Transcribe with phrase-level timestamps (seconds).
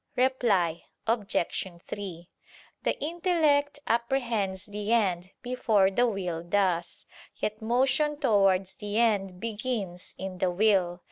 [0.15, 1.77] Reply Obj.
[1.87, 2.27] 3:
[2.81, 10.15] The intellect apprehends the end before the will does: yet motion towards the end begins
[10.17, 10.99] in the will.